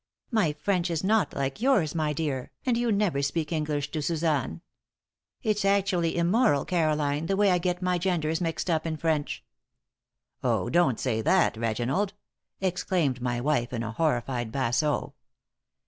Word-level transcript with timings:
My 0.31 0.53
French 0.53 0.89
is 0.89 1.03
not 1.03 1.35
like 1.35 1.61
yours, 1.61 1.93
my 1.93 2.11
dear, 2.11 2.49
and 2.65 2.75
you 2.75 2.91
never 2.91 3.21
speak 3.21 3.51
English 3.51 3.91
to 3.91 4.01
Suzanne. 4.01 4.61
It's 5.43 5.63
actually 5.63 6.17
immoral, 6.17 6.65
Caroline, 6.65 7.27
the 7.27 7.35
way 7.37 7.51
I 7.51 7.59
get 7.59 7.83
my 7.83 7.99
genders 7.99 8.41
mixed 8.41 8.67
up 8.67 8.87
in 8.87 8.97
French." 8.97 9.45
"Oh, 10.43 10.71
don't 10.71 10.99
say 10.99 11.21
that, 11.21 11.55
Reginald!" 11.55 12.15
exclaimed 12.59 13.21
my 13.21 13.39
wife, 13.39 13.71
in 13.73 13.83
a 13.83 13.91
horrified 13.91 14.51
basso. 14.51 15.13